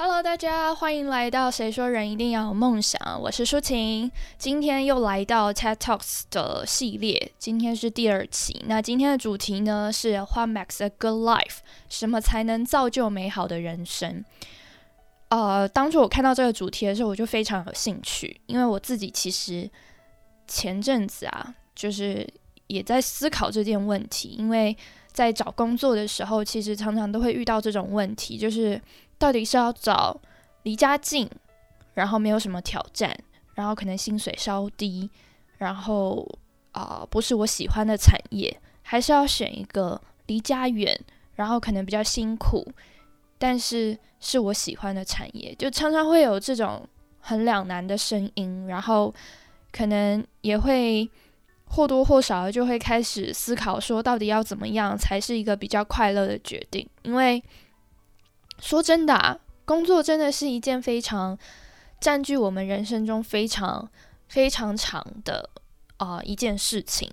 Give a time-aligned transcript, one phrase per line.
[0.00, 4.08] Hello，大家欢迎来到《谁说人一定要有梦想》，我是舒晴，
[4.38, 8.62] 今天又来到 TED Talks 的系列，今天是第二期。
[8.68, 11.56] 那今天的主题呢是 What makes a good life？
[11.88, 14.24] 什么才能造就美好的人生？
[15.30, 19.68] 呃，当初我看到这个主题的时候，我就非常有兴趣，因为我自己其实
[20.46, 22.24] 前阵子啊，就是
[22.68, 24.76] 也在思考这件问题，因为
[25.10, 28.80] 在找工作的时候，其实常常都会遇到这种问题，就是
[29.18, 30.20] 到底是要找
[30.62, 31.28] 离家近，
[31.94, 33.16] 然后没有什么挑战，
[33.54, 35.10] 然后可能薪水稍低，
[35.58, 36.26] 然后
[36.72, 40.98] 啊不是我喜欢的产业，还是要选一个离家远，
[41.34, 42.66] 然后可能比较辛苦，
[43.38, 46.88] 但是是我喜欢的产业，就常常会有这种
[47.20, 49.12] 很两难的声音，然后
[49.72, 51.08] 可能也会
[51.66, 56.88] 或多或少就会开始思考说，到底要怎么样才是一个比较快乐的决定？
[57.02, 57.42] 因为
[58.60, 61.38] 说真的啊，工作真的是一件非常
[62.00, 63.88] 占据我们人生中非常
[64.28, 65.48] 非常长的
[65.96, 67.10] 啊、一件事情。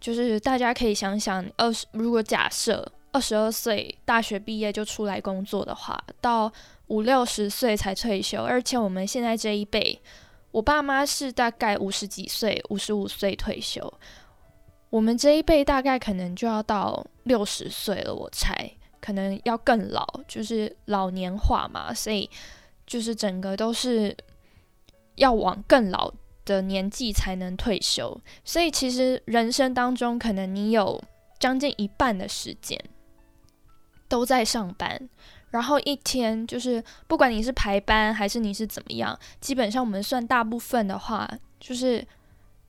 [0.00, 6.52] 就是大家可以想想，二十如果假设二十二岁大学毕业就出来工作的话，到
[6.86, 10.00] 五六十岁才退休，而且我们现在这一辈，
[10.52, 13.92] 我爸妈是大概五十几岁、五十五岁退休，
[14.90, 18.70] 我们这一辈大概可能就要到六十岁了，我猜。
[19.00, 22.28] 可能要更老，就是老年化嘛，所以
[22.86, 24.16] 就是整个都是
[25.16, 26.12] 要往更老
[26.44, 28.20] 的年纪才能退休。
[28.44, 31.02] 所以其实人生当中，可能你有
[31.38, 32.78] 将近一半的时间
[34.08, 35.08] 都在上班，
[35.50, 42.06] 然后一天就是不管你是排班还是你是怎么样，基本上我们算大部分的话，就是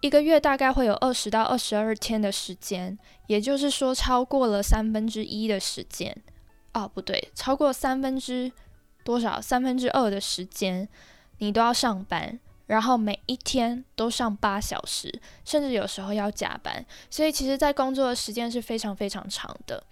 [0.01, 2.97] 一个月大概会有二十到二十二天的时间，
[3.27, 6.15] 也就是说超过了三分之一的时间。
[6.73, 8.51] 哦，不对，超过三分之
[9.03, 9.41] 多少？
[9.41, 10.87] 三分之二的时间
[11.39, 16.85] 你都要上班，然后每一天都上八小时，甚至有时候要加班。
[17.09, 19.83] 所以其实，在工作的时间是非常非常长的。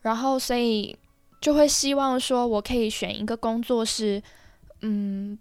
[0.00, 0.98] 然后，所以
[1.40, 4.20] 就会希望说，我可以选一个工作是，
[4.80, 5.38] 嗯，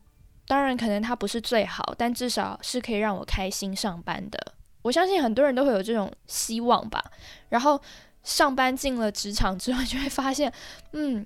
[0.52, 4.38] 当然可能它不是最好，但至少是可以让我开心上班的。
[4.82, 7.02] 我相信很多人都会有这种希望吧。
[7.48, 7.80] 然后。
[8.24, 10.54] 上班进了职场之后，就会发现，
[10.92, 11.26] 嗯，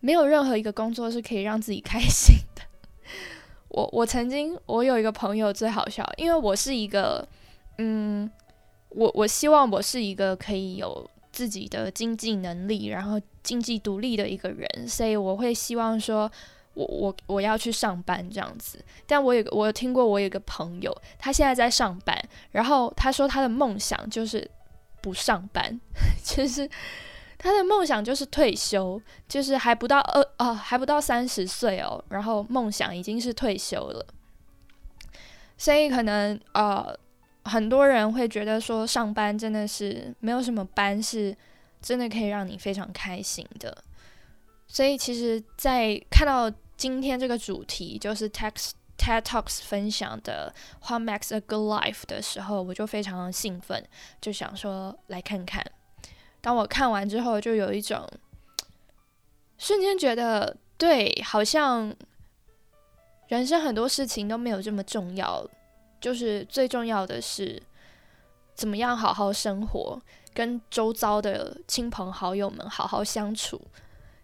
[0.00, 2.62] 没有任何一个工作是可以让自己开心的。
[3.68, 7.26] 我我曾经我有一个朋友最好笑，因为我是一个，
[7.78, 8.30] 嗯，
[8.90, 16.30] 我我希望我是一个可以有自己的经济能力，然后经济独立的一个人，所以我会希望说，
[16.84, 18.84] 我我我要去上班这样子。
[19.06, 22.18] 但我有我有听过，我有个朋友，他现在在上班，
[22.52, 24.50] 然后他说他的梦想就是。
[25.02, 25.80] 不上班，
[26.22, 26.68] 就是
[27.38, 34.06] 他的梦想就是退休，就是还不到二哦，还不到三十岁哦，然后梦想已经是退休了，
[35.56, 36.94] 所以可能呃，
[37.44, 41.34] 很多人会觉得说上班真的是没有什么班是
[41.80, 43.74] 真的可以让你非常开心的，
[44.66, 48.70] 所以其实，在看到今天这个主题就是 text。
[48.96, 50.54] TED Talks 分享的
[50.86, 53.82] What makes a good life 的时候，我就非常兴奋，
[54.20, 55.64] 就想说来看看。
[56.42, 58.06] 当我看完之后，就有一种
[59.56, 61.96] 瞬间觉得，对，好像
[63.28, 65.48] 人生很多事情都没有这么重要，
[65.98, 67.62] 就是最重要的是
[68.54, 69.98] 怎么样好好生活，
[70.34, 73.58] 跟周遭的亲朋好友们好好相处。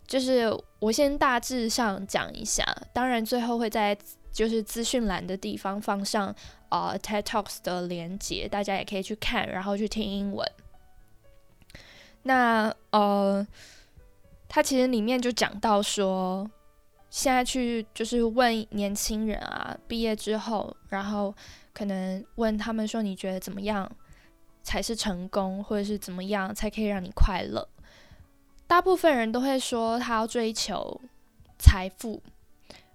[0.07, 3.97] 就是我先大致上讲一下，当然最后会在。
[4.33, 6.27] 就是资讯栏的地方放上
[6.69, 10.47] 啊 TED Talks 的连接，大家也可以去看，然后去听英文。
[12.25, 13.47] 那呃，
[14.47, 16.47] 他其实里面就讲到说，
[17.09, 21.35] 现在去就是问年轻人啊，毕业之后，然后
[21.73, 23.91] 可能问他们说，你觉得怎么样
[24.63, 27.67] 才是成功，或者是怎么样才可以让你快乐？
[28.67, 31.01] 大部分人都会说，他要追求
[31.59, 32.23] 财富，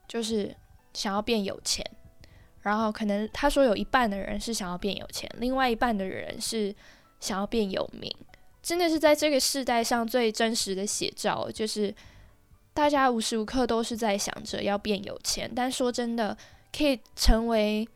[0.07, 0.55] 就是。
[0.93, 1.89] 想要变有钱，
[2.63, 6.75] 然后可能他说有一半的人是想要变有钱，另外一半的人是
[7.21, 8.13] 想要变有名。
[8.61, 11.95] 真的是在这个世代上最真实的写照，就是
[12.73, 15.49] 大家无时无刻都是在想着要变有钱。
[15.55, 16.37] 但说真的，
[16.77, 17.87] 可以成为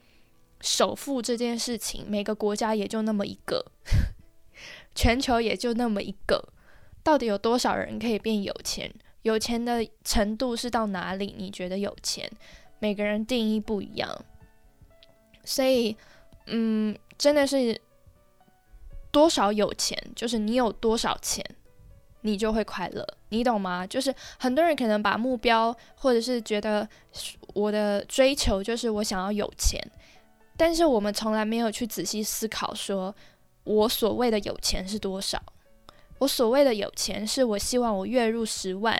[0.61, 3.65] 首富这件事情，每个国家也就那么一个，
[4.95, 6.47] 全球也就那么一个。
[7.05, 8.91] 到底有多少人可以变有钱？
[9.21, 11.35] 有钱的程度是到哪里？
[11.37, 12.27] 你觉得有钱？
[12.79, 14.25] 每个人定义不一样，
[15.43, 15.95] 所以，
[16.47, 17.79] 嗯，真的是
[19.11, 21.43] 多少有钱，就是你有多少钱，
[22.21, 23.85] 你就会快乐，你懂吗？
[23.85, 26.87] 就是很多人可能把目标，或者是觉得
[27.53, 29.79] 我的追求就是我想要有钱，
[30.57, 33.15] 但是我们从来没有去仔细思考，说
[33.63, 35.41] 我所谓的有钱是多少？
[36.19, 38.99] 我所谓的有钱，是我希望我月入十万、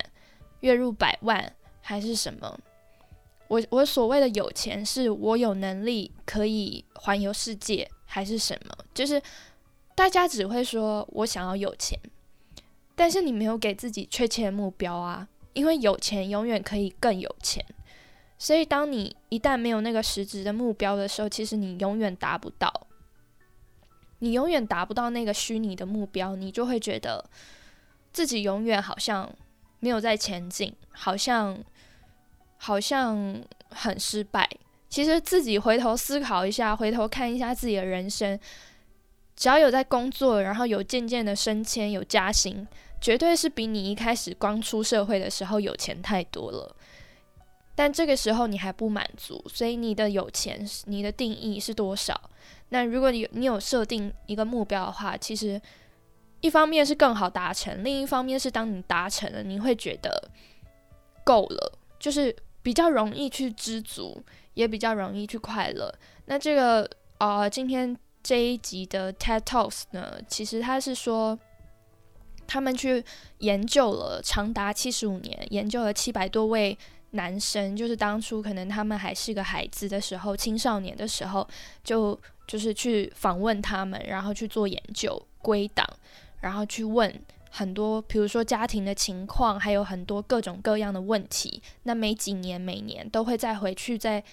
[0.60, 2.60] 月入百万，还是什么？
[3.48, 8.76] 我我所谓的有钱，是我有能力可以环游世界，还是什么？
[8.94, 9.22] 就是
[9.94, 12.00] 大家只会说我想要有钱。
[12.96, 17.64] 但是你没有给自己确切的目标啊，因为有钱永远可以更有钱，
[18.38, 22.88] 所以当你一旦没有那个实质的目标的时候，其实你永远达不到，
[24.20, 27.24] 你永远达不到那个虚拟的目标，你就会觉得
[28.12, 29.30] 自己永远好像
[29.80, 31.58] 没有在前进，好像
[32.58, 34.50] 好像很失败。
[34.90, 38.40] 其实自己回头思考一下，回头看一下自己的人生，
[39.36, 42.66] 只要有在工作，然后有渐渐的升迁，有加薪。
[43.02, 46.76] 绝对是比你一开始刚出社会的时候有钱太多了，
[47.76, 52.20] 但这个时候你还不满足，所以你的有钱是，你的定义是多少？
[52.70, 55.62] 那如果你有你有设定一个目标的话，其实
[56.40, 60.30] 一方面是更好达成，另一方面是当你达成了，你会觉得
[61.24, 64.24] 够了，就是比较容易去知足，
[64.54, 65.94] 也比较容易去快乐。
[66.26, 71.38] 那这个啊，今天这一集的 TED Talks 呢，其实他是说。
[72.48, 73.04] 他们去
[73.40, 76.78] 研究了长达七十五年，研究了七百多位
[77.16, 81.48] 男生，就是当初可能他们还是个孩子的时候，青少年的时候，
[81.84, 82.18] 就
[82.48, 85.86] 就是去访问他们，然后去做研究归档，
[86.42, 87.14] 然后去问
[87.50, 91.62] 很多，比如说家庭的情况，还有很多各种各样的问题。
[91.84, 94.24] 那每几年，每年都会再回去，再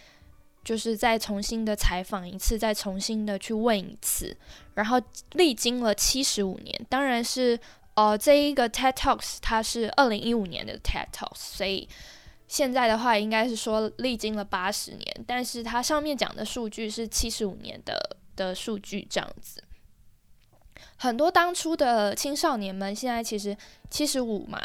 [0.63, 4.37] 就是再重新的采访一次，再重新的去问一次，
[4.75, 5.01] 然后
[5.33, 7.59] 历经了七十五年，当然是。
[7.95, 11.87] 呃，这一个 TED Talks 它是二零一五年的 TED Talks，所以
[12.53, 17.99] 现在的话应该是说历经了八十年，但是它上面讲的数据是七十五年的
[18.37, 19.65] 的数据这样子。
[20.99, 23.57] 很多当初的青少年们现在其实
[23.89, 24.61] 七十五嘛，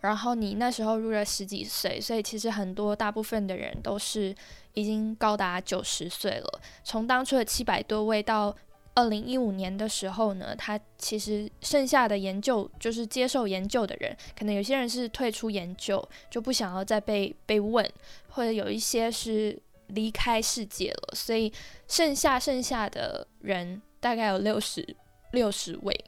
[0.00, 4.34] 然后你那时候入了十几岁，所以其实很多大部分的人都是
[4.72, 6.60] 已经高达九十岁了。
[6.84, 8.56] 从当初的七百多位到
[8.96, 17.88] 二零一五年的时候呢，他其实剩下的研究就是接受研究的人，可能有些人是退出研究，就不想要再被被问，
[18.30, 21.52] 或者有一些是离开世界了，所以
[21.86, 24.96] 剩下剩下的人大概有六十
[25.32, 26.04] 六十位，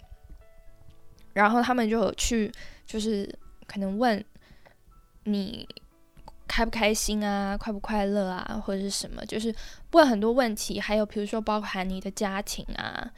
[1.35, 2.50] 然后他们就有去
[2.87, 3.32] 就是
[3.67, 4.25] 可能问
[5.25, 5.69] 你。
[6.49, 9.55] 开不开心啊，快不快乐啊，或者是什么，就是
[9.93, 13.12] 问很多问题，还有比如说包含你的家庭啊，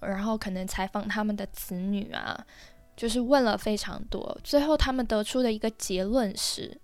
[0.00, 2.46] 然后可能采访他们的子女啊，
[2.96, 6.80] 就是问了非常多，最后他们得出的一个结论是，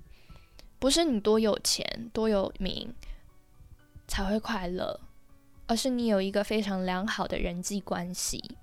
[0.79, 2.93] 不是你多有钱多有名
[4.09, 5.01] 才会快乐，
[5.67, 8.57] 而是你有一个非常良好的人际关系。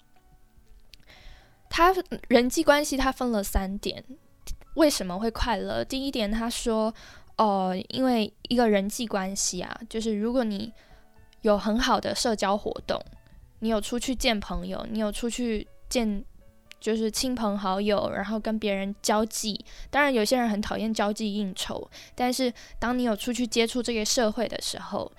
[1.70, 1.92] 他
[2.28, 4.04] 人际关系他分了三点。
[4.75, 5.84] 为什么会快乐？
[5.84, 6.94] 第一点，他说，
[7.38, 10.74] 哦，因为一个人际关系啊，就是如果你
[11.42, 13.00] 有很好的社交活动，
[13.60, 16.24] 你有出去见朋友，你有出去见
[16.80, 19.63] 就是亲朋好友，然后跟别人交际。
[19.92, 25.12] 当然，有些人很讨厌交际应酬，但是当你有出去接触这个社会的时候，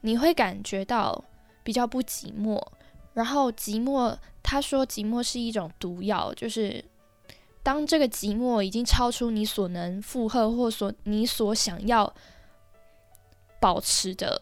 [0.00, 1.24] 你会感觉到
[1.62, 2.60] 比较不寂寞。
[3.14, 6.84] 然后，寂寞，他说，寂寞是一种毒药，就是。
[7.66, 12.14] 当这个寂寞已经超出你所能负荷，或所你所想要
[13.58, 14.40] 保持的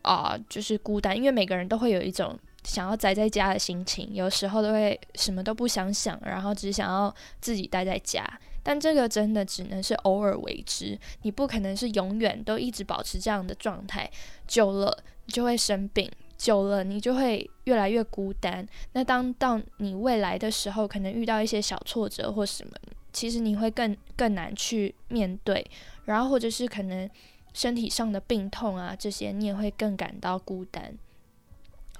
[0.00, 1.14] 啊，就是孤单。
[1.14, 8.26] 因为每个人都会有一种想要宅在家的心情，有时候都会什么都不想想，然后只想要自己待在家。
[8.62, 14.10] 但这个真的只能是偶尔为之，你不可能是永远都一直保持这样的状态，
[14.46, 16.10] 久了你就会生病。
[16.44, 18.68] 久了，你就会越来越孤单。
[18.92, 22.72] 那当到你未来的时候，可能遇到一些小挫折或什么，
[23.14, 25.64] 其实你会更更难去面对。
[26.04, 27.08] 然后或者是可能
[27.54, 30.94] 身体上的病痛啊，这些你也会更感到孤单，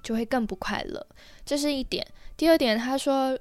[0.02, 1.06] 就会更不快乐。
[1.46, 2.06] 这是一点。
[2.36, 3.38] 第二点，他说，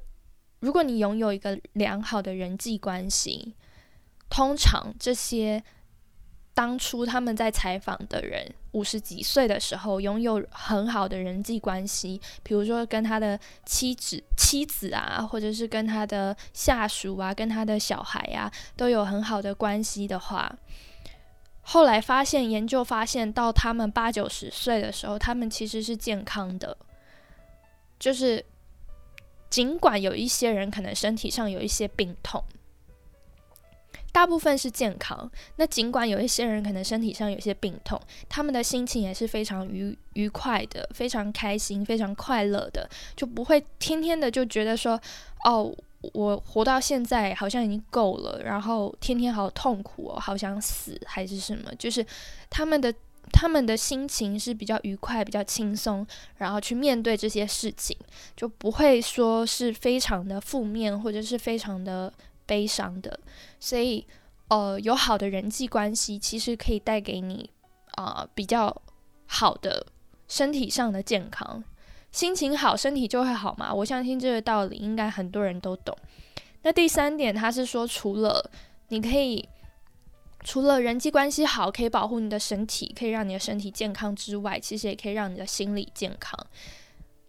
[0.61, 3.53] 如果你拥有一个良好的人际关系，
[4.29, 5.61] 通常这些。
[6.55, 20.53] 当初他们在采访的人五十几岁的时候，拥有很好的人际关系，比如说跟他的妻子、妻子啊，或者是跟他的下属啊，跟他的小孩啊，都有很好的关系的话，
[21.61, 26.75] 后来发现研究发现，到他们八九十岁的时候，他们其实是健康的，
[27.99, 28.43] 就是
[29.49, 32.43] 尽管有一些人可能身体上有一些病痛。
[34.13, 45.01] 大部分是健康，那尽管有一些人可能身体上有些病痛，他们的心情也是非常愉愉快的，非常开心，非常快乐的，就不会天天的就觉得说，
[45.45, 45.75] 哦，
[46.13, 52.05] 我活到现在好像已经够了，然后天天好痛苦哦，好想死还是什么，就是
[52.51, 52.93] 他们的
[53.31, 56.05] 他们的心情是比较愉快、比较轻松，
[56.37, 57.97] 然后去面对这些事情，
[58.37, 62.13] 就不会说是非常的负面或者是非常的。
[62.45, 63.17] 悲伤的，
[63.63, 64.05] 所以
[64.49, 67.49] 呃，有好的人际关系，其实可以带给你
[67.91, 68.81] 啊比较
[69.25, 69.87] 好的
[70.27, 71.63] 身体上的健康，
[72.11, 73.73] 心情好，身体就会好嘛。
[73.73, 75.97] 我相信这个道理应该很多人都懂。
[76.63, 78.51] 那第三点，他是说，除了
[78.89, 79.47] 你可以
[80.43, 86.37] 除了人际关系好，可以保护你的身体，可以让你的身体健康之外，其实也可以让你的心理健康。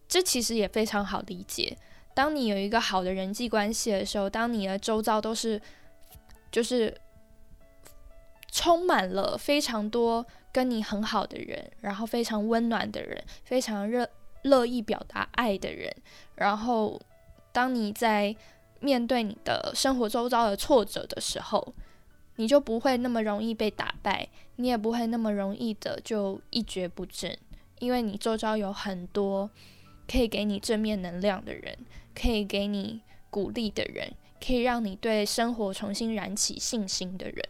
[0.05, 1.77] 这其实也非常好理解。
[2.13, 5.61] 当你有一个好的人际关系的时候，当你的周遭都是
[6.51, 6.95] 就是
[8.51, 14.09] 充满了非常多跟你很好的人，然后非常温暖的人，非常热
[14.43, 15.93] 乐意表达爱的人，
[16.35, 17.01] 然后
[17.51, 18.35] 当你在
[18.79, 21.73] 面对你的生活周遭的挫折的时候，
[22.35, 27.37] 你就不会那么容易被打败，你也不会那么容易的就一蹶不振，
[27.79, 29.49] 因为你周遭有很多
[30.07, 31.77] 可以给你正面能量的人。
[32.17, 34.13] 可以给你鼓励的人，
[34.45, 37.43] 可以让你对生活重新燃起信心的人，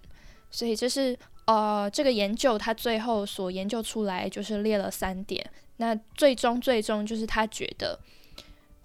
[0.49, 5.45] 所以这是呃这个研究他最后所研究出来就是列了三点，
[5.77, 7.99] 那最终最终就是他觉得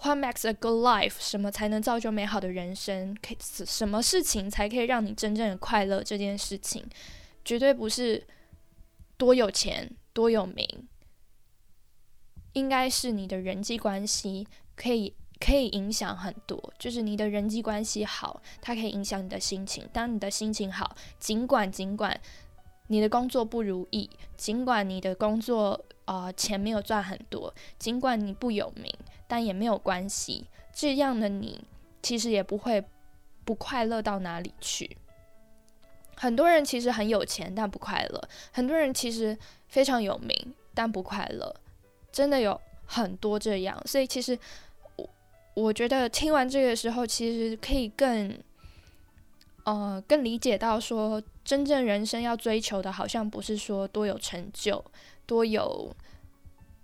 [0.03, 1.15] ，What makes a good life？
[1.21, 3.17] 什么才能造就美好的人生？
[3.23, 6.03] 可以什么事情才可以让你真正的快乐？
[6.03, 6.85] 这件事情
[7.45, 8.27] 绝对不是
[9.17, 10.67] 多有钱多有名，
[12.55, 15.15] 应该是你的人际关系可以。
[15.41, 19.89] 可以影响很多，就是你的人际关系好，它可以影响你的心情。
[19.91, 22.21] 当你的心情好，尽管尽管
[22.89, 28.93] 你的工作不如意，尽管你的工作啊钱没有赚很多，尽管你不有名，
[29.27, 30.47] 但也没有关系。
[30.75, 31.65] 这样的你
[32.03, 32.85] 其实也不会
[33.47, 34.95] 不快乐到哪里去。
[36.17, 38.21] 很多人其实很有钱，但不快乐；
[38.53, 41.57] 很多人其实非常有名，但不快乐。
[42.13, 44.39] 真的有很多这样，所以其实。
[45.61, 48.35] 我觉得听完这个时候，其实可以更，
[49.65, 54.83] 呃，更理解到说，真正人生要追求的，好像不是说多有成就，
[55.27, 55.95] 多有，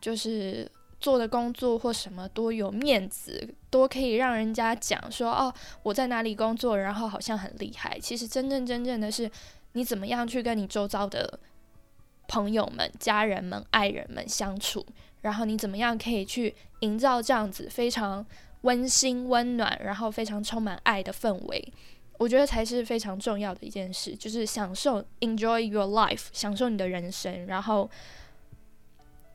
[0.01, 5.53] 就是做的工作或什么多有面子，多可以让人家讲说，哦，
[5.83, 7.99] 我在哪里工作，然后好像很厉害。
[7.99, 9.31] 其实真正真正的是，
[9.73, 11.41] 你怎么样去跟你周遭的
[12.29, 14.85] 朋友们、家人们、爱人们相处，
[15.23, 18.27] 然后你怎么样可以去营造这样子非常。
[18.63, 21.73] 温馨、温暖，然后非常充满爱的氛围，
[22.19, 27.89] 我觉得才是非常重要的一件事，就是享受 enjoy your life，享受你的人生，然后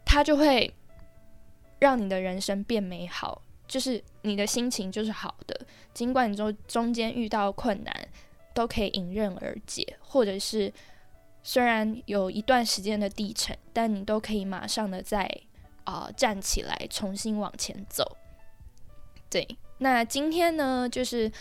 [0.05, 0.73] 它就会
[1.79, 8.07] 让你的人生变美好，就是你的心情就是好的，尽管你中中间遇到困难，
[8.53, 10.73] 都可以迎刃而解，或者是
[11.43, 15.29] 虽然有一段时间的低沉，但你都可以马上的再
[15.85, 18.17] 啊站起来，重新往前走。
[19.31, 19.47] 对，
[19.77, 21.31] 那今天呢，就是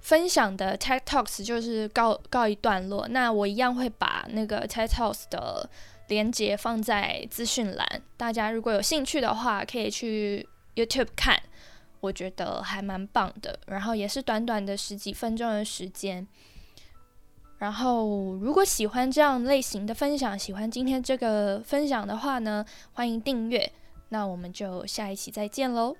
[0.00, 3.08] 分享的 Tech Talks 就是告告一段落。
[3.08, 5.68] 那我一样会把那个 Tech Talks 的
[6.06, 11.42] 连接放在资讯栏，大家如果有兴趣的话，可以去 YouTube 看，
[11.98, 13.58] 我觉得还蛮棒的。
[13.66, 16.24] 然后也是短短的十几分钟的时间。
[17.58, 23.72] 然后如果喜欢这样类型的分享，喜欢今天这个分享的话呢，欢迎订阅。
[24.10, 25.96] 那我们就下一期再见喽。